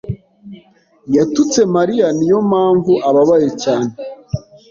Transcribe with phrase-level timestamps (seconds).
[1.15, 2.07] yatutse Mariya.
[2.17, 3.91] Niyo mpamvu ababaye cyane.